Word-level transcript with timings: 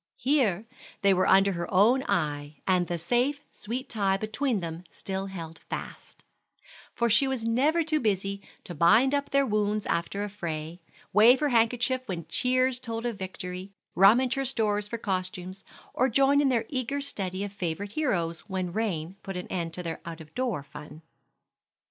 Here 0.17 0.65
they 1.03 1.13
were 1.13 1.27
under 1.27 1.51
her 1.51 1.71
own 1.71 2.01
eye, 2.09 2.55
and 2.67 2.87
the 2.87 2.97
safe, 2.97 3.39
sweet 3.51 3.87
tie 3.87 4.17
between 4.17 4.59
them 4.59 4.83
still 4.89 5.27
held 5.27 5.59
fast; 5.69 6.23
for 6.95 7.07
she 7.07 7.27
was 7.27 7.43
never 7.43 7.83
too 7.83 7.99
busy 7.99 8.41
to 8.63 8.73
bind 8.73 9.13
up 9.13 9.29
their 9.29 9.45
wounds 9.45 9.85
after 9.85 10.23
a 10.23 10.27
fray, 10.29 10.81
wave 11.13 11.39
her 11.39 11.49
handkerchief 11.49 12.01
when 12.07 12.25
cheers 12.29 12.79
told 12.79 13.05
of 13.05 13.19
victory, 13.19 13.73
rummage 13.93 14.33
her 14.33 14.43
stores 14.45 14.87
for 14.87 14.97
costumes, 14.97 15.63
or 15.93 16.09
join 16.09 16.41
in 16.41 16.49
their 16.49 16.65
eager 16.67 16.99
study 16.99 17.43
of 17.43 17.51
favorite 17.51 17.91
heroes 17.91 18.39
when 18.49 18.73
rain 18.73 19.17
put 19.21 19.37
an 19.37 19.45
end 19.49 19.71
to 19.75 19.83
their 19.83 20.01
out 20.03 20.19
of 20.19 20.33
door 20.33 20.63
fun. 20.63 21.03